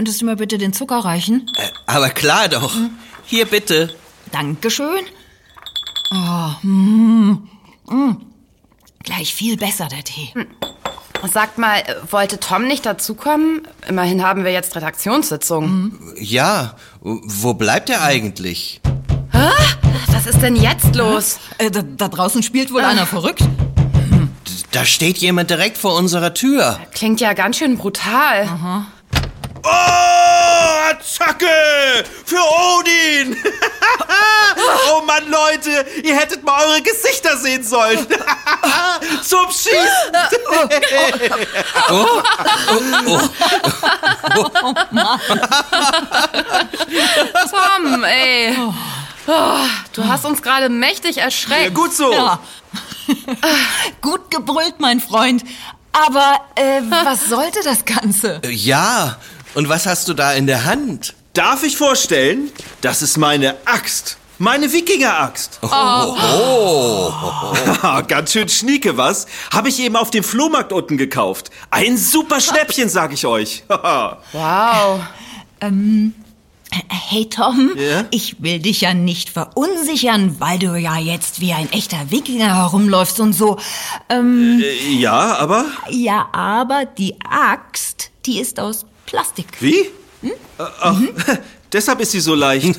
[0.00, 1.46] könntest du mir bitte den Zucker reichen?
[1.58, 2.74] Äh, aber klar doch.
[3.26, 3.90] Hier bitte.
[4.32, 5.04] Dankeschön.
[6.10, 7.46] Oh, mm,
[7.86, 8.16] mm.
[9.04, 10.32] Gleich viel besser, der Tee.
[11.30, 13.68] Sagt mal, äh, wollte Tom nicht dazukommen?
[13.88, 15.98] Immerhin haben wir jetzt Redaktionssitzung.
[16.18, 18.80] Ja, wo bleibt er eigentlich?
[20.12, 21.38] Was ist denn jetzt los?
[21.58, 23.44] Äh, da, da draußen spielt wohl einer verrückt.
[24.70, 26.78] Da steht jemand direkt vor unserer Tür.
[26.94, 28.86] Klingt ja ganz schön brutal.
[29.62, 32.04] Oh, Attacke!
[32.24, 32.40] Für
[32.78, 33.36] Odin!
[34.90, 38.06] oh Mann, Leute, ihr hättet mal eure Gesichter sehen sollen.
[39.22, 40.12] Zum Schießen!
[47.50, 48.56] Tom, ey.
[49.26, 49.54] Oh,
[49.92, 51.64] du hast uns gerade mächtig erschreckt.
[51.64, 52.12] Ja, gut so.
[52.12, 52.40] Ja.
[54.00, 55.42] Gut gebrüllt, mein Freund.
[55.92, 58.40] Aber äh, was sollte das Ganze?
[58.48, 59.16] Ja,
[59.54, 61.14] und was hast du da in der Hand?
[61.32, 62.50] Darf ich vorstellen?
[62.80, 64.16] Das ist meine Axt.
[64.38, 65.58] Meine Wikinger-Axt.
[65.62, 67.12] Oh.
[68.08, 69.26] Ganz schön schnieke, was?
[69.52, 71.50] Habe ich eben auf dem Flohmarkt unten gekauft.
[71.70, 73.64] Ein super Schnäppchen, sag ich euch.
[74.32, 75.00] Wow.
[76.88, 78.04] Hey Tom, Ja?
[78.10, 83.18] ich will dich ja nicht verunsichern, weil du ja jetzt wie ein echter Wikinger herumläufst
[83.20, 83.58] und so.
[84.08, 85.64] Ähm, Äh, ja, aber...
[85.90, 89.46] ja, aber die Axt, die ist aus Plastik.
[89.60, 89.80] Wie?
[90.22, 90.96] Äh, Ach,
[91.72, 92.76] deshalb ist sie so leicht.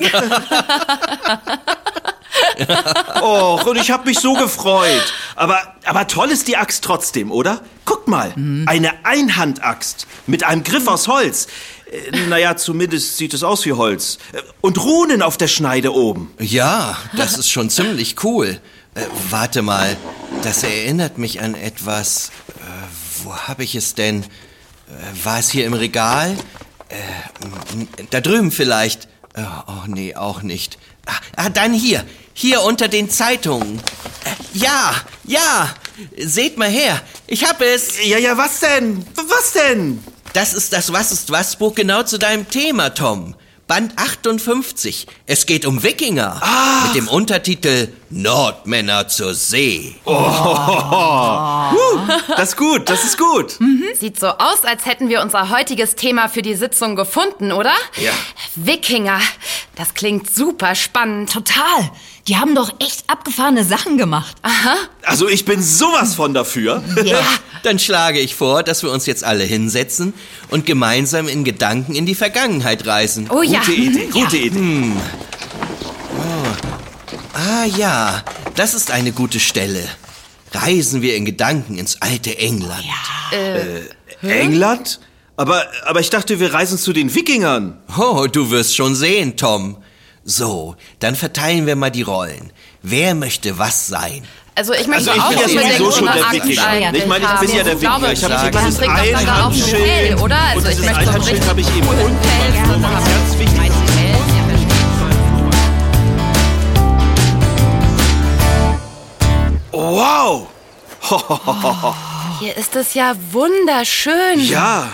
[3.20, 5.12] Och, und ich habe mich so gefreut.
[5.36, 7.60] Aber, aber toll ist die Axt trotzdem, oder?
[7.84, 8.34] Guckt mal,
[8.66, 11.48] eine Einhandaxt mit einem Griff aus Holz.
[11.90, 14.18] Äh, Naja, zumindest sieht es aus wie Holz.
[14.32, 16.32] Äh, Und Runen auf der Schneide oben.
[16.38, 18.60] Ja, das ist schon ziemlich cool.
[18.94, 19.96] Äh, warte mal,
[20.42, 22.30] das erinnert mich an etwas.
[22.48, 24.24] Äh, wo habe ich es denn?
[24.92, 26.36] Äh, war es hier im Regal?
[26.88, 26.96] Äh,
[28.10, 29.08] da drüben vielleicht.
[29.34, 30.78] Äh, oh nee, auch nicht.
[31.06, 32.04] Ah, ah, dann hier.
[32.34, 33.82] Hier unter den Zeitungen.
[34.54, 34.94] Ja,
[35.24, 35.74] ja.
[36.16, 37.00] Seht mal her.
[37.26, 38.04] Ich hab es.
[38.04, 39.04] Ja, ja, was denn?
[39.16, 40.02] Was denn?
[40.32, 43.34] Das ist das Was ist was Buch genau zu deinem Thema, Tom.
[43.68, 45.06] Band 58.
[45.26, 46.40] Es geht um Wikinger.
[46.86, 49.96] Mit dem Untertitel Nordmänner zur See.
[52.36, 53.58] Das ist gut, das ist gut.
[53.98, 57.72] Sieht so aus, als hätten wir unser heutiges Thema für die Sitzung gefunden, oder?
[57.96, 58.12] Ja.
[58.56, 59.20] Wikinger.
[59.76, 61.32] Das klingt super spannend.
[61.32, 61.90] Total.
[62.28, 64.36] Die haben doch echt abgefahrene Sachen gemacht.
[65.02, 66.82] Also ich bin sowas von dafür.
[67.04, 67.20] Ja.
[67.64, 70.14] Dann schlage ich vor, dass wir uns jetzt alle hinsetzen
[70.48, 73.28] und gemeinsam in Gedanken in die Vergangenheit reisen.
[73.30, 73.60] Oh ja.
[73.60, 74.92] Gute Idee, gute Idee.
[77.34, 78.22] Ah ja,
[78.54, 79.82] das ist eine gute Stelle.
[80.52, 82.84] Reisen wir in Gedanken ins alte England.
[84.22, 85.00] England?
[85.36, 87.78] Aber, aber ich dachte, wir reisen zu den Wikingern.
[87.98, 89.81] Oh, du wirst schon sehen, Tom.
[90.24, 92.52] So, dann verteilen wir mal die Rollen.
[92.82, 94.24] Wer möchte was sein?
[94.54, 96.94] Also ich möchte Also ich auch bin ja unbedingt sowieso schon so eine der Wikinger.
[96.94, 98.12] Ich meine, ich bin ja der Wikinger.
[98.12, 100.38] Ich habe dieses Fell, oder?
[100.38, 102.02] Also und ich das möchte Einhandschild habe ich eben unten.
[102.02, 102.82] Ist haben.
[102.82, 103.72] ganz wichtig.
[109.72, 110.48] Wow!
[112.38, 114.38] Hier ist es ja wunderschön.
[114.38, 114.88] Ja,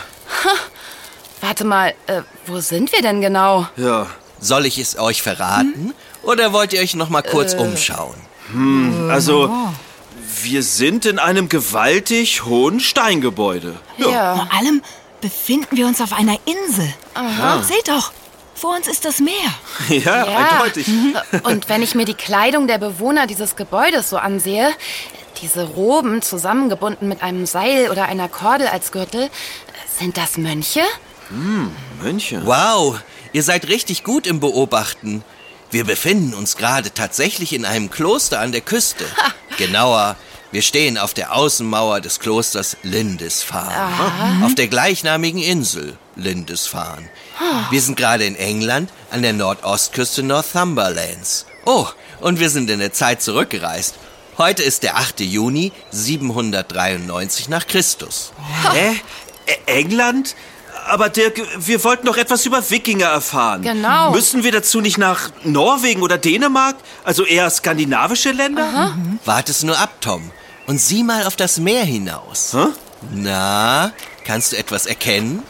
[1.40, 3.66] Warte mal, äh, wo sind wir denn genau?
[3.76, 4.06] ja.
[4.40, 5.94] Soll ich es euch verraten?
[6.22, 8.14] Oder wollt ihr euch noch mal kurz umschauen?
[9.10, 9.50] Also,
[10.42, 13.76] wir sind in einem gewaltig hohen Steingebäude.
[13.98, 14.36] Ja.
[14.36, 14.82] Vor allem
[15.20, 16.92] befinden wir uns auf einer Insel.
[17.62, 18.12] Seht doch,
[18.54, 19.34] vor uns ist das Meer.
[19.88, 20.48] Ja, Ja.
[20.52, 20.86] eindeutig.
[21.42, 24.70] Und wenn ich mir die Kleidung der Bewohner dieses Gebäudes so ansehe,
[25.42, 29.30] diese Roben zusammengebunden mit einem Seil oder einer Kordel als Gürtel,
[29.98, 30.80] sind das Mönche?
[32.02, 32.40] Mönche.
[32.46, 33.00] Wow,
[33.38, 35.22] ihr seid richtig gut im Beobachten.
[35.70, 39.04] Wir befinden uns gerade tatsächlich in einem Kloster an der Küste.
[39.58, 40.16] Genauer,
[40.50, 44.44] wir stehen auf der Außenmauer des Klosters Lindisfarne.
[44.44, 47.08] Auf der gleichnamigen Insel Lindisfarne.
[47.70, 51.46] Wir sind gerade in England an der Nordostküste Northumberlands.
[51.64, 51.86] Oh,
[52.20, 53.94] und wir sind in der Zeit zurückgereist.
[54.36, 55.20] Heute ist der 8.
[55.20, 58.32] Juni 793 nach Christus.
[58.72, 58.96] Hä?
[59.46, 60.34] E- England?
[60.88, 63.62] Aber Dirk, wir wollten doch etwas über Wikinger erfahren.
[63.62, 64.12] Genau.
[64.12, 66.76] Müssen wir dazu nicht nach Norwegen oder Dänemark?
[67.04, 68.96] Also eher skandinavische Länder?
[69.24, 70.30] Wart es nur ab, Tom.
[70.66, 72.52] Und sieh mal auf das Meer hinaus.
[72.54, 72.66] Hä?
[73.12, 73.92] Na,
[74.24, 75.42] kannst du etwas erkennen?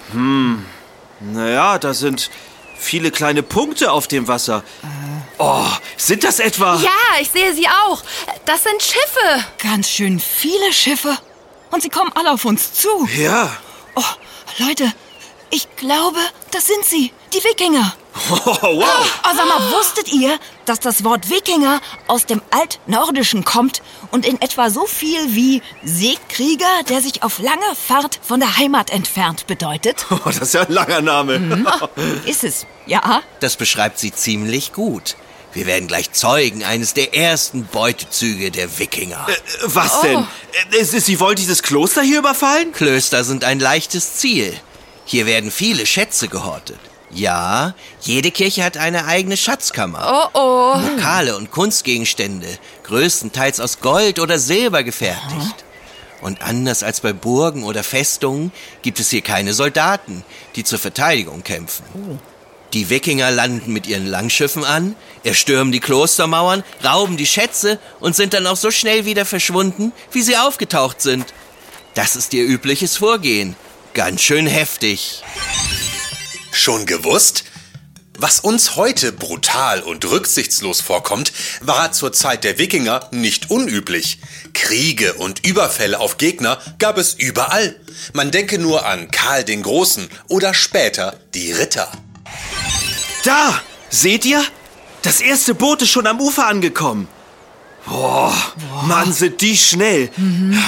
[1.21, 2.31] Naja, da sind
[2.79, 4.63] viele kleine Punkte auf dem Wasser.
[5.39, 6.77] Oh, sind das etwa...
[6.77, 8.03] Ja, ich sehe sie auch.
[8.45, 9.45] Das sind Schiffe.
[9.63, 11.17] Ganz schön viele Schiffe.
[11.71, 12.89] Und sie kommen alle auf uns zu.
[13.17, 13.51] Ja.
[13.95, 14.03] Oh,
[14.59, 14.93] Leute,
[15.51, 16.19] Ich glaube,
[16.51, 17.95] das sind sie, die Wikinger.
[18.31, 18.85] Oh, wow.
[19.25, 23.81] Oh, sag mal, wusstet ihr, dass das Wort Wikinger aus dem Altnordischen kommt
[24.11, 28.91] und in etwa so viel wie Seekrieger, der sich auf lange Fahrt von der Heimat
[28.91, 30.05] entfernt, bedeutet?
[30.11, 31.65] Oh, das ist ja ein langer Name.
[32.27, 33.23] Ist es, ja?
[33.41, 35.15] Das beschreibt sie ziemlich gut.
[35.53, 39.27] Wir werden gleich Zeugen eines der ersten Beutezüge der Wikinger.
[39.29, 39.35] Äh,
[39.65, 40.27] Was denn?
[40.73, 42.73] Äh, Sie wollen dieses Kloster hier überfallen?
[42.73, 44.59] Klöster sind ein leichtes Ziel.
[45.09, 46.79] Hier werden viele Schätze gehortet.
[47.11, 50.29] Ja, jede Kirche hat eine eigene Schatzkammer.
[50.35, 50.81] Oh oh.
[50.87, 52.47] Lokale und Kunstgegenstände,
[52.83, 55.65] größtenteils aus Gold oder Silber gefertigt.
[56.21, 58.53] Und anders als bei Burgen oder Festungen
[58.83, 60.25] gibt es hier keine Soldaten,
[60.57, 61.87] die zur Verteidigung kämpfen.
[62.75, 64.95] Die Wikinger landen mit ihren Langschiffen an,
[65.25, 70.21] erstürmen die Klostermauern, rauben die Schätze und sind dann auch so schnell wieder verschwunden, wie
[70.21, 71.33] sie aufgetaucht sind.
[71.95, 73.57] Das ist ihr übliches Vorgehen.
[73.95, 75.23] Ganz schön heftig.
[76.53, 77.45] Schon gewusst?
[78.21, 84.19] Was uns heute brutal und rücksichtslos vorkommt, war zur Zeit der Wikinger nicht unüblich.
[84.55, 87.77] Kriege und Überfälle auf Gegner gab es überall.
[88.13, 91.91] Man denke nur an Karl den Großen oder später die Ritter.
[93.25, 93.63] Da!
[93.91, 94.45] Seht ihr?
[95.03, 97.09] Das erste Boot ist schon am Ufer angekommen.
[97.89, 98.35] Boah,
[98.87, 100.11] Mann, sind die schnell.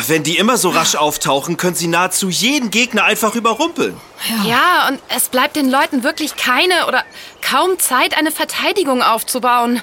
[0.06, 3.96] Wenn die immer so rasch auftauchen, können sie nahezu jeden Gegner einfach überrumpeln.
[4.44, 7.04] Ja, und es bleibt den Leuten wirklich keine oder
[7.42, 9.82] kaum Zeit, eine Verteidigung aufzubauen.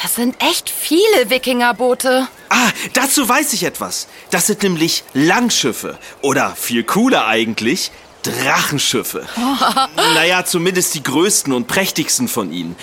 [0.00, 2.28] Das sind echt viele Wikingerboote.
[2.50, 4.06] Ah, dazu weiß ich etwas.
[4.30, 5.98] Das sind nämlich Langschiffe.
[6.22, 7.90] Oder viel cooler eigentlich,
[8.28, 9.26] Drachenschiffe.
[10.14, 12.76] naja, zumindest die größten und prächtigsten von ihnen.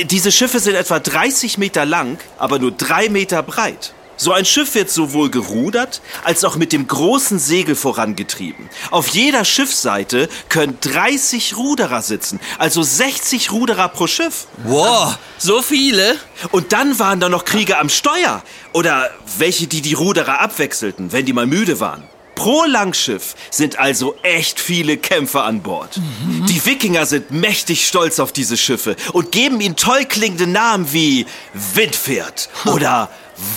[0.00, 3.94] Äh, diese Schiffe sind etwa 30 Meter lang, aber nur drei Meter breit.
[4.16, 8.68] So ein Schiff wird sowohl gerudert als auch mit dem großen Segel vorangetrieben.
[8.92, 14.46] Auf jeder Schiffsseite können 30 Ruderer sitzen, also 60 Ruderer pro Schiff.
[14.64, 16.16] Wow, so viele?
[16.52, 18.44] Und dann waren da noch Krieger am Steuer.
[18.72, 22.04] Oder welche, die die Ruderer abwechselten, wenn die mal müde waren.
[22.34, 26.00] Pro Langschiff sind also echt viele Kämpfer an Bord.
[26.48, 31.26] Die Wikinger sind mächtig stolz auf diese Schiffe und geben ihnen toll klingende Namen wie
[31.74, 33.08] Windpferd oder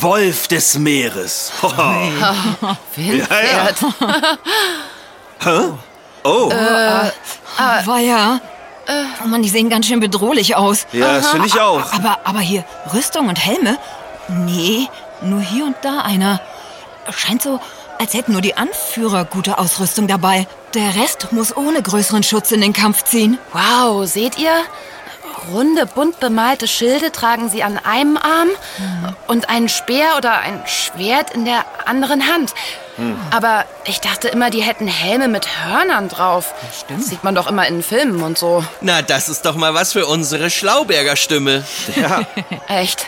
[0.02, 1.52] Wolf des Meeres.
[2.96, 3.76] Windpferd.
[6.24, 8.42] Oh, War ja.
[9.24, 10.86] Oh Mann, die sehen ganz schön bedrohlich aus.
[10.92, 11.92] ja, das finde ich auch.
[11.94, 13.78] Aber, aber hier, Rüstung und Helme?
[14.28, 14.88] Nee,
[15.22, 16.40] nur hier und da einer.
[17.12, 17.60] Scheint so,
[18.00, 20.48] als hätten nur die Anführer gute Ausrüstung dabei.
[20.74, 23.38] Der Rest muss ohne größeren Schutz in den Kampf ziehen.
[23.54, 24.52] Wow, seht ihr?
[25.52, 28.50] Runde, bunt bemalte Schilde tragen sie an einem Arm
[29.28, 32.54] und einen Speer oder ein Schwert in der anderen Hand.
[33.32, 36.54] Aber ich dachte immer, die hätten Helme mit Hörnern drauf.
[36.80, 37.02] stimmt.
[37.02, 38.64] Das sieht man doch immer in Filmen und so.
[38.82, 41.64] Na, das ist doch mal was für unsere Schlauberger Stimme.
[42.68, 43.06] Echt.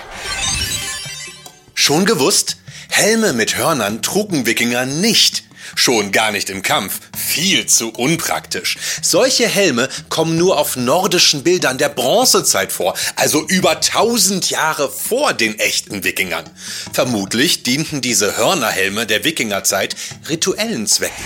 [1.80, 2.58] Schon gewusst?
[2.90, 5.44] Helme mit Hörnern trugen Wikinger nicht.
[5.76, 7.00] Schon gar nicht im Kampf.
[7.16, 8.80] Viel zu unpraktisch.
[9.04, 15.34] Solche Helme kommen nur auf nordischen Bildern der Bronzezeit vor, also über 1000 Jahre vor
[15.34, 16.50] den echten Wikingern.
[16.94, 19.96] Vermutlich dienten diese Hörnerhelme der Wikingerzeit
[20.28, 21.24] rituellen Zwecken.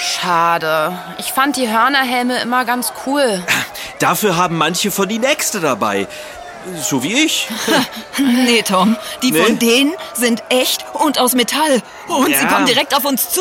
[0.00, 0.98] Schade.
[1.18, 3.44] Ich fand die Hörnerhelme immer ganz cool.
[3.98, 6.08] Dafür haben manche von ihnen Äxte dabei.
[6.82, 7.48] So wie ich.
[8.18, 9.42] Nee, Tom, die Nee?
[9.42, 11.80] von denen sind echt und aus Metall.
[12.06, 12.44] Und sie Ja.
[12.48, 13.40] kommen direkt auf uns zu.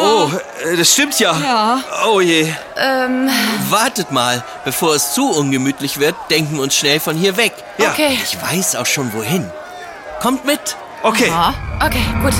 [0.00, 0.30] Oh,
[0.64, 1.32] äh, das stimmt ja.
[1.38, 1.80] Ja.
[2.08, 2.52] Oh je.
[3.70, 7.52] Wartet mal, bevor es zu ungemütlich wird, denken wir uns schnell von hier weg.
[7.78, 7.90] Ja.
[7.92, 9.48] Okay, Ich weiß auch schon wohin.
[10.20, 10.76] Kommt mit.
[11.04, 11.28] Okay.
[11.28, 11.54] Ja.
[11.84, 12.34] okay, gut.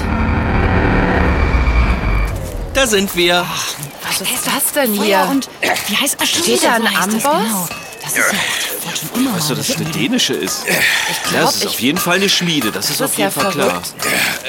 [2.74, 3.46] Da sind wir.
[4.06, 5.26] Was ist das denn Feuer hier?
[5.30, 5.48] und
[5.88, 6.28] wie heißt das?
[6.28, 7.22] Steht da ein Amboss?
[7.22, 7.68] Genau.
[8.16, 9.36] Das ist ja voll schon immer.
[9.36, 10.64] Weißt du, dass es eine dänische ist?
[10.66, 10.80] Ich Ja,
[11.30, 12.72] glaub, das ist auf ich jeden Fall eine Schmiede.
[12.72, 13.82] Das ist Das auf ist jeden ja Fall klar.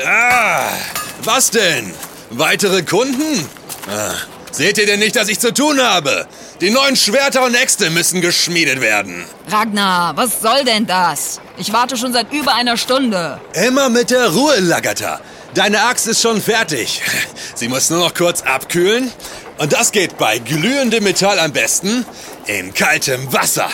[0.06, 0.70] Ah,
[1.24, 1.94] was denn?
[2.32, 3.48] Weitere Kunden?
[3.90, 4.14] Ah,
[4.52, 6.28] seht ihr denn nicht, dass ich zu tun habe?
[6.62, 9.26] Die neuen Schwerter und Äxte müssen geschmiedet werden.
[9.50, 11.40] Ragnar, was soll denn das?
[11.58, 13.40] Ich warte schon seit über einer Stunde.
[13.54, 15.20] Immer mit der Ruhe, Lagata.
[15.54, 17.02] Deine Axt ist schon fertig.
[17.56, 19.12] Sie muss nur noch kurz abkühlen.
[19.58, 22.06] Und das geht bei glühendem Metall am besten
[22.50, 23.70] in kaltem Wasser.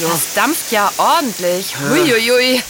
[0.00, 1.74] Das dampft ja ordentlich.
[1.78, 2.62] Huiuiui.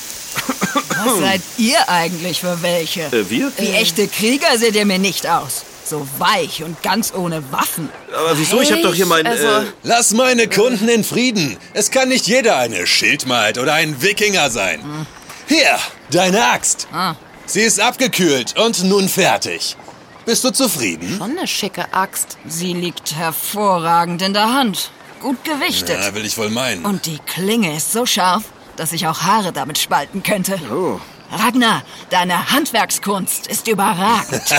[1.04, 3.02] Was seid ihr eigentlich für welche?
[3.02, 3.52] Äh, wir?
[3.58, 5.64] Wie echte Krieger seht ihr mir nicht aus.
[5.84, 7.90] So weich und ganz ohne Waffen.
[8.16, 8.60] Aber wieso?
[8.62, 9.26] Ich habe doch hier mein...
[9.26, 11.58] Also- äh, Lass meine Kunden in Frieden.
[11.74, 15.06] Es kann nicht jeder eine Schildmaid oder ein Wikinger sein.
[15.46, 15.78] Hier,
[16.10, 16.88] deine Axt.
[16.90, 17.14] Ah.
[17.46, 19.76] Sie ist abgekühlt und nun fertig.
[20.24, 21.16] Bist du zufrieden?
[21.18, 22.38] Schon eine schicke Axt.
[22.46, 24.90] Sie liegt hervorragend in der Hand.
[25.20, 26.00] Gut gewichtet.
[26.00, 26.84] Ja, will ich wohl meinen.
[26.84, 28.44] Und die Klinge ist so scharf,
[28.76, 30.58] dass ich auch Haare damit spalten könnte.
[30.70, 31.00] Oh.
[31.30, 34.42] Ragnar, deine Handwerkskunst ist überragend.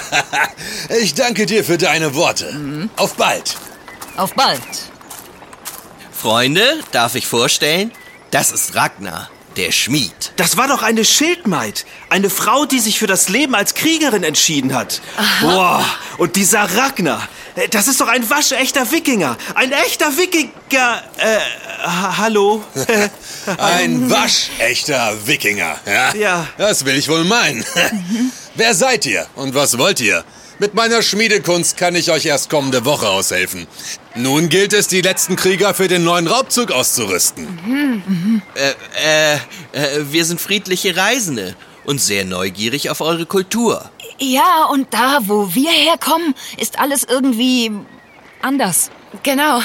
[1.01, 2.89] Ich danke dir für deine Worte.
[2.95, 3.55] Auf bald.
[4.17, 4.61] Auf bald.
[6.11, 7.91] Freunde, darf ich vorstellen?
[8.31, 10.33] Das ist Ragnar, der Schmied.
[10.37, 11.85] Das war doch eine Schildmaid.
[12.09, 15.01] Eine Frau, die sich für das Leben als Kriegerin entschieden hat.
[15.41, 15.83] Boah,
[16.17, 17.27] und dieser Ragnar.
[17.55, 19.37] äh, Das ist doch ein waschechter Wikinger.
[19.55, 20.51] Ein echter Wikinger.
[21.17, 21.37] Äh,
[21.85, 22.63] ha hallo?
[23.57, 25.77] Ein waschechter Wikinger.
[25.85, 26.47] Ja, Ja.
[26.57, 27.63] Das will ich wohl meinen.
[28.55, 30.23] Wer seid ihr und was wollt ihr?
[30.57, 33.67] Mit meiner Schmiedekunst kann ich euch erst kommende Woche aushelfen.
[34.15, 38.41] Nun gilt es, die letzten Krieger für den neuen Raubzug auszurüsten.
[38.55, 39.35] Äh, äh,
[39.73, 43.89] äh, wir sind friedliche Reisende und sehr neugierig auf eure Kultur.
[44.17, 47.71] Ja, und da, wo wir herkommen, ist alles irgendwie
[48.41, 48.91] anders.
[49.23, 49.61] Genau.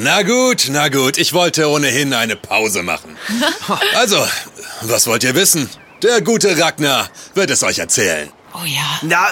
[0.00, 3.16] Na gut, na gut, ich wollte ohnehin eine Pause machen.
[3.94, 4.22] Also,
[4.82, 5.70] was wollt ihr wissen?
[6.02, 8.30] Der gute Ragnar wird es euch erzählen.
[8.54, 8.98] Oh ja.
[9.02, 9.28] Na,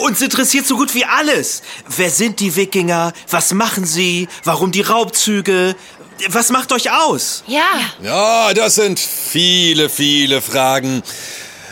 [0.00, 1.62] uns interessiert so gut wie alles.
[1.96, 3.12] Wer sind die Wikinger?
[3.30, 4.28] Was machen sie?
[4.42, 5.76] Warum die Raubzüge?
[6.28, 7.44] Was macht euch aus?
[7.46, 7.62] Ja.
[8.02, 11.02] Ja, das sind viele, viele Fragen.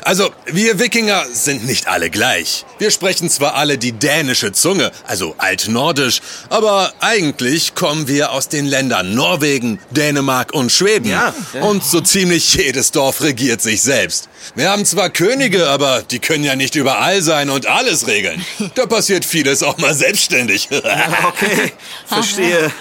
[0.04, 2.64] Also, wir Wikinger sind nicht alle gleich.
[2.78, 8.66] Wir sprechen zwar alle die dänische Zunge, also altnordisch, aber eigentlich kommen wir aus den
[8.66, 11.08] Ländern Norwegen, Dänemark und Schweden.
[11.08, 11.34] Ja.
[11.60, 14.28] Und so ziemlich jedes Dorf regiert sich selbst.
[14.54, 18.44] Wir haben zwar Könige, aber die können ja nicht überall sein und alles regeln.
[18.74, 20.68] Da passiert vieles auch mal selbstständig.
[21.24, 21.72] Okay,
[22.06, 22.72] verstehe.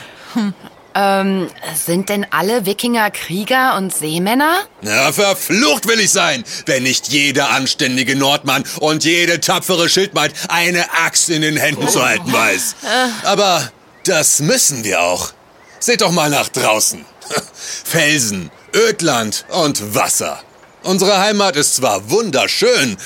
[0.94, 4.60] Ähm, sind denn alle Wikinger Krieger und Seemänner?
[4.82, 10.86] Na, verflucht will ich sein, wenn nicht jeder anständige Nordmann und jede tapfere Schildmaid eine
[11.06, 12.76] Axt in den Händen zu halten weiß.
[13.24, 13.72] Aber
[14.06, 15.32] das müssen wir auch.
[15.80, 17.06] Seht doch mal nach draußen.
[17.86, 20.42] Felsen, Ödland und Wasser.
[20.84, 22.98] Unsere Heimat ist zwar wunderschön,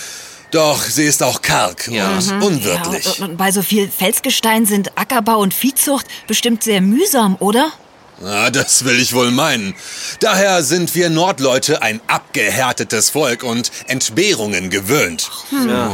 [0.56, 3.06] doch sie ist auch karg und unwirtlich.
[3.06, 7.72] Ja, und, und bei so viel Felsgestein sind Ackerbau und Viehzucht bestimmt sehr mühsam, oder?
[8.22, 9.76] Na, das will ich wohl meinen.
[10.22, 15.30] Daher sind wir Nordleute ein abgehärtetes Volk und Entbehrungen gewöhnt.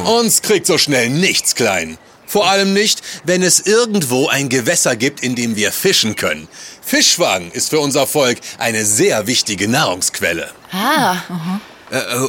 [0.05, 1.97] Uns kriegt so schnell nichts klein.
[2.27, 6.47] Vor allem nicht, wenn es irgendwo ein Gewässer gibt, in dem wir fischen können.
[6.81, 10.49] Fischfang ist für unser Volk eine sehr wichtige Nahrungsquelle.
[10.71, 11.70] Ah, äh,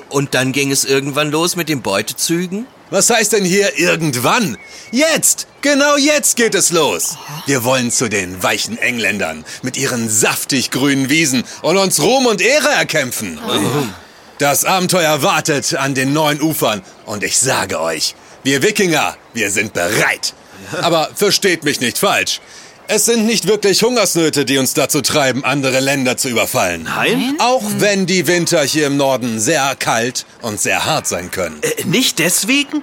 [0.09, 2.67] und dann ging es irgendwann los mit den Beutezügen?
[2.91, 4.59] Was heißt denn hier irgendwann?
[4.91, 5.47] Jetzt!
[5.63, 7.17] Genau jetzt geht es los!
[7.47, 12.43] Wir wollen zu den weichen Engländern mit ihren saftig grünen Wiesen und uns Ruhm und
[12.43, 13.39] Ehre erkämpfen.
[14.39, 19.73] Das Abenteuer wartet an den neuen Ufern und ich sage euch, wir Wikinger, wir sind
[19.73, 20.35] bereit.
[20.81, 22.41] Aber versteht mich nicht falsch.
[22.89, 26.83] Es sind nicht wirklich Hungersnöte, die uns dazu treiben, andere Länder zu überfallen.
[26.85, 27.37] Nein?
[27.39, 31.59] Auch wenn die Winter hier im Norden sehr kalt und sehr hart sein können.
[31.63, 32.83] Äh, nicht deswegen?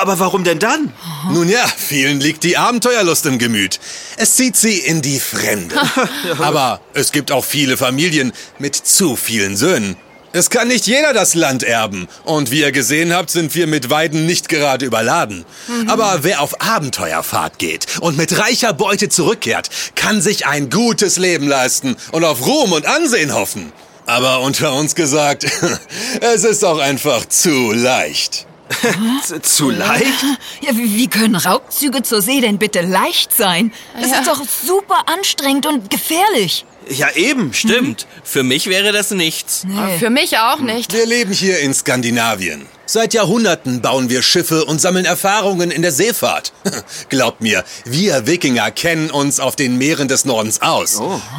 [0.00, 0.92] Aber warum denn dann?
[1.32, 3.78] Nun ja, vielen liegt die Abenteuerlust im Gemüt.
[4.16, 5.76] Es zieht sie in die Fremde.
[6.38, 9.96] Aber es gibt auch viele Familien mit zu vielen Söhnen.
[10.32, 12.06] Es kann nicht jeder das Land erben.
[12.24, 15.44] Und wie ihr gesehen habt, sind wir mit Weiden nicht gerade überladen.
[15.86, 21.48] Aber wer auf Abenteuerfahrt geht und mit reicher Beute zurückkehrt, kann sich ein gutes Leben
[21.48, 23.72] leisten und auf Ruhm und Ansehen hoffen.
[24.06, 25.44] Aber unter uns gesagt,
[26.20, 28.46] es ist auch einfach zu leicht.
[29.42, 30.04] Zu leicht?
[30.60, 33.72] Ja, wie, wie können Raubzüge zur See denn bitte leicht sein?
[33.98, 34.18] Das Ja.
[34.18, 36.66] ist doch super anstrengend und gefährlich.
[36.90, 37.52] Ja, eben.
[37.52, 38.06] Stimmt.
[38.24, 39.64] Für mich wäre das nichts.
[39.64, 39.98] Nee.
[39.98, 40.92] für mich auch nicht.
[40.92, 42.66] Wir leben hier in Skandinavien.
[42.86, 46.52] Seit Jahrhunderten bauen wir Schiffe und sammeln Erfahrungen in der Seefahrt.
[47.10, 50.98] Glaubt mir, wir Wikinger kennen uns auf den Meeren des Nordens aus.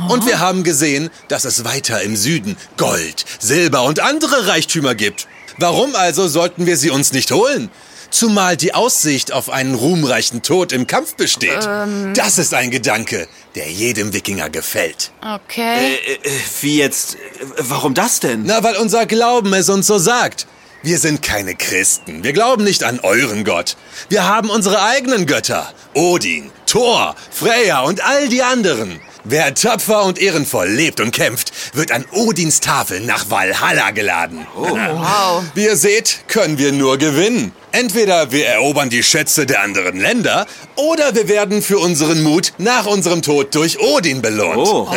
[0.10, 5.28] Und wir haben gesehen, dass es weiter im Süden Gold, Silber und andere Reichtümer gibt.
[5.58, 7.72] Warum also sollten wir sie uns nicht holen?
[8.12, 11.68] Zumal die Aussicht auf einen ruhmreichen Tod im Kampf besteht.
[12.14, 13.28] Das ist ein Gedanke,
[13.60, 15.12] der jedem Wikinger gefällt.
[15.22, 15.96] Okay.
[16.08, 16.30] Äh, äh,
[16.62, 17.16] wie jetzt?
[17.16, 17.18] Äh,
[17.58, 18.44] Warum das denn?
[18.46, 20.48] Na, weil unser Glauben es uns so sagt.
[20.82, 22.24] Wir sind keine Christen.
[22.24, 23.76] Wir glauben nicht an euren Gott.
[24.08, 25.74] Wir haben unsere eigenen Götter.
[25.94, 29.02] Odin, Thor, Freya und all die anderen.
[29.26, 34.48] Wer tapfer und ehrenvoll lebt und kämpft, wird an Odins Tafel nach Valhalla geladen.
[34.56, 35.44] wow.
[35.54, 37.52] Wie ihr seht, können wir nur gewinnen.
[37.72, 42.86] Entweder wir erobern die Schätze der anderen Länder oder wir werden für unseren Mut nach
[42.86, 44.58] unserem Tod durch Odin belohnt.
[44.58, 44.90] Oh.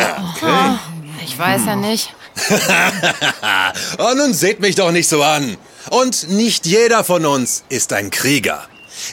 [1.23, 2.13] Ich weiß ja nicht.
[3.99, 5.57] oh, nun seht mich doch nicht so an.
[5.89, 8.67] Und nicht jeder von uns ist ein Krieger.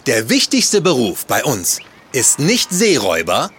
[0.07, 1.81] Der wichtigste Beruf bei uns
[2.13, 3.51] ist nicht Seeräuber,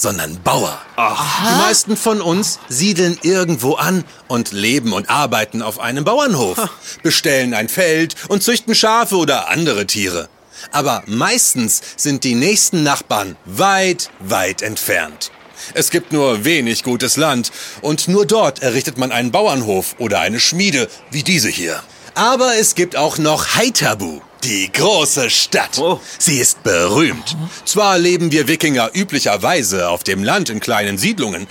[0.00, 0.78] sondern Bauer.
[0.96, 6.58] Die meisten von uns siedeln irgendwo an und leben und arbeiten auf einem Bauernhof,
[7.02, 10.28] bestellen ein Feld und züchten Schafe oder andere Tiere.
[10.72, 15.30] Aber meistens sind die nächsten Nachbarn weit, weit entfernt.
[15.74, 17.52] Es gibt nur wenig gutes Land
[17.82, 21.82] und nur dort errichtet man einen Bauernhof oder eine Schmiede wie diese hier.
[22.14, 25.78] Aber es gibt auch noch Haithabu, die große Stadt.
[25.78, 26.00] Oh.
[26.18, 27.36] Sie ist berühmt.
[27.64, 31.46] Zwar leben wir Wikinger üblicherweise auf dem Land in kleinen Siedlungen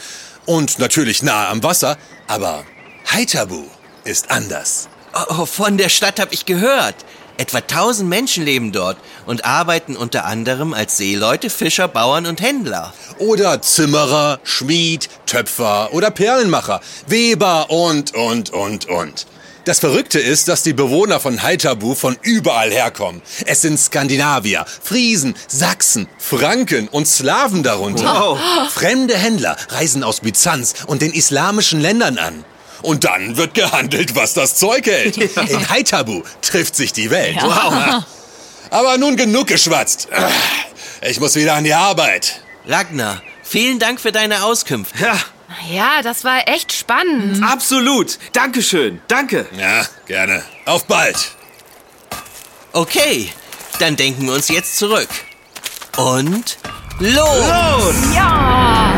[0.46, 2.64] und natürlich nahe am Wasser, aber
[3.12, 3.64] Haithabu
[4.04, 4.90] ist anders.
[5.30, 6.96] Oh, von der Stadt habe ich gehört.
[7.38, 12.94] Etwa 1000 Menschen leben dort und arbeiten unter anderem als Seeleute, Fischer, Bauern und Händler.
[13.18, 19.26] Oder Zimmerer, Schmied, Töpfer oder Perlenmacher, Weber und, und, und, und.
[19.70, 23.22] Das Verrückte ist, dass die Bewohner von Haithabu von überall herkommen.
[23.46, 28.40] Es sind Skandinavier, Friesen, Sachsen, Franken und Slawen darunter.
[28.74, 32.44] Fremde Händler reisen aus Byzanz und den islamischen Ländern an.
[32.82, 35.18] Und dann wird gehandelt, was das Zeug hält.
[35.38, 37.38] In Haithabu trifft sich die Welt.
[37.40, 38.04] Wow.
[38.72, 40.08] Aber nun genug geschwatzt.
[41.08, 42.42] Ich muss wieder an die Arbeit.
[42.66, 44.98] Ragnar, vielen Dank für deine Auskünfte.
[45.00, 45.16] Ja,
[45.70, 47.44] Ja, das war echt spannend.
[47.44, 48.18] absolut.
[48.34, 49.02] Dankeschön.
[49.08, 49.48] Danke.
[49.58, 50.44] Ja, gerne.
[50.66, 51.32] Auf bald.
[52.72, 53.32] Okay,
[53.80, 55.10] dann denken wir uns jetzt zurück.
[55.98, 56.58] Und
[57.00, 57.16] los!
[57.18, 58.16] Los!
[58.16, 58.94] Ja!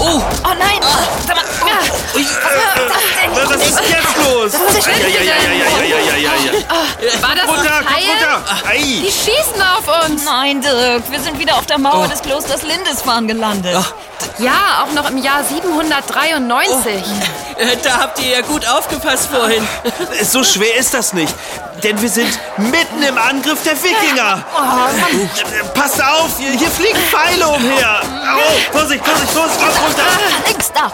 [0.00, 0.80] Oh, Oh nein!
[1.26, 1.44] Sag mal,
[2.18, 4.52] Ui, was, was, was ist jetzt los?
[4.52, 5.24] Was ist denn?
[5.24, 5.34] Ja.
[7.22, 8.68] War das runter, noch runter.
[8.68, 8.78] Ei.
[8.78, 10.24] Die schießen auf uns.
[10.24, 12.08] Nein, Dirk, wir sind wieder auf der Mauer oh.
[12.08, 13.76] des Klosters Lindisfarne gelandet.
[13.78, 14.42] Oh.
[14.42, 16.92] Ja, auch noch im Jahr 793.
[17.04, 17.60] Oh.
[17.60, 19.66] Äh, da habt ihr ja gut aufgepasst vorhin.
[19.84, 20.24] Ah.
[20.24, 21.34] So schwer ist das nicht,
[21.82, 24.44] denn wir sind mitten im Angriff der Wikinger.
[24.56, 28.00] Oh, äh, Passt auf, hier, hier fliegen Pfeile umher.
[28.02, 30.02] Oh, Vorsicht, Vorsicht, Vorsicht, Vorsicht, runter.
[30.02, 30.92] Ah, links da.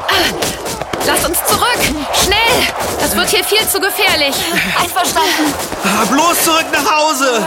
[1.07, 1.81] Lass uns zurück.
[2.23, 2.67] Schnell.
[3.01, 4.35] Das wird hier viel zu gefährlich.
[4.81, 5.55] Einverstanden!
[5.85, 7.47] Ah, Bloß zurück nach Hause.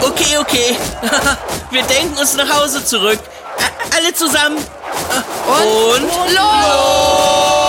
[0.00, 0.76] Okay, okay.
[1.70, 3.18] Wir denken uns nach Hause zurück.
[3.96, 4.56] Alle zusammen.
[4.56, 7.60] Und, Los!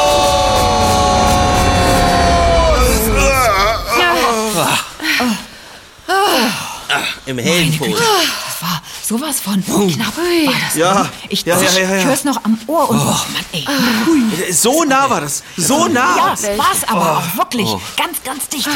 [7.26, 7.92] im Heldenpose.
[7.92, 10.18] Das war sowas von knapp.
[10.18, 11.98] War das Ja, ich, ja, ja, ich, ja, ja.
[11.98, 14.54] ich hör's noch am Ohr und oh, Mann, ey.
[14.54, 15.44] So nah war das.
[15.58, 16.16] So nah.
[16.16, 18.68] Ja, es war's aber auch wirklich ganz, ganz dicht.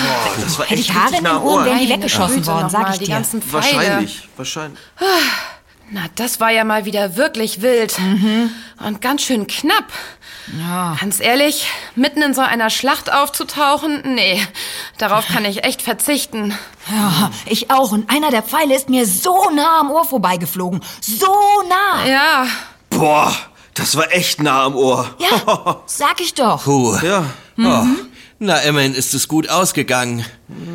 [0.44, 3.06] das war Hätte ich Haare in den Ohren, wären die weggeschossen worden, sag ich die
[3.06, 3.24] dir.
[3.50, 4.80] Wahrscheinlich, wahrscheinlich.
[5.92, 7.98] Na, das war ja mal wieder wirklich wild.
[8.86, 9.86] Und ganz schön knapp.
[10.60, 10.96] Ja.
[11.00, 14.46] Ganz ehrlich, mitten in so einer Schlacht aufzutauchen, nee,
[14.98, 16.56] darauf kann ich echt verzichten.
[16.92, 17.92] ja, ich auch.
[17.92, 20.82] Und einer der Pfeile ist mir so nah am Ohr vorbeigeflogen.
[21.02, 21.26] So
[21.68, 22.06] nah.
[22.06, 22.46] Ja,
[22.92, 23.36] Boah,
[23.74, 25.10] das war echt nah am Ohr.
[25.18, 26.64] Ja, sag ich doch.
[26.64, 26.98] Puh.
[27.02, 27.26] Ja,
[27.58, 27.86] Oh.
[28.38, 30.26] Na, immerhin ist es gut ausgegangen.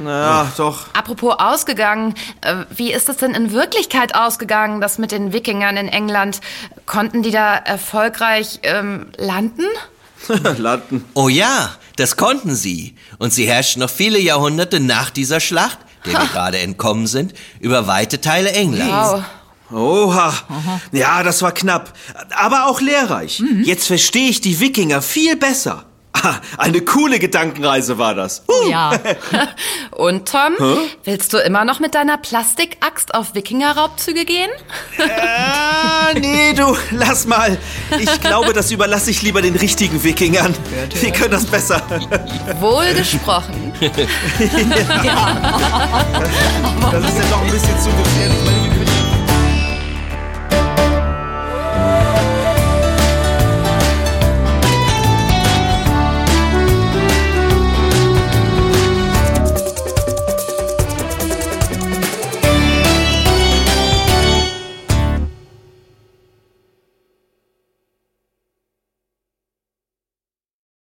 [0.02, 0.86] naja, doch.
[0.94, 5.88] apropos ausgegangen, äh, wie ist es denn in Wirklichkeit ausgegangen, das mit den Wikingern in
[5.88, 6.40] England?
[6.86, 9.66] Konnten die da erfolgreich ähm, landen?
[10.58, 11.04] Landen.
[11.14, 12.94] Oh ja, das konnten sie.
[13.18, 17.86] Und sie herrschten noch viele Jahrhunderte nach dieser Schlacht, der wir gerade entkommen sind, über
[17.86, 19.22] weite Teile Englands.
[19.22, 19.24] Wow.
[19.72, 20.34] Oha.
[20.92, 21.92] Ja, das war knapp.
[22.36, 23.40] Aber auch lehrreich.
[23.62, 25.84] Jetzt verstehe ich die Wikinger viel besser.
[26.12, 28.42] Ah, Eine coole Gedankenreise war das.
[28.48, 28.68] Uh.
[28.68, 28.92] Ja.
[29.92, 30.54] Und Tom,
[31.04, 34.50] willst du immer noch mit deiner Plastikaxt auf Wikingerraubzüge gehen?
[34.98, 37.56] Ah, nee, du, lass mal.
[37.98, 40.54] Ich glaube, das überlasse ich lieber den richtigen Wikingern.
[41.00, 41.80] Die können das besser.
[42.60, 43.72] Wohl gesprochen.
[46.90, 48.38] Das ist ja doch ein bisschen zu gefährlich.
[48.44, 48.69] Meine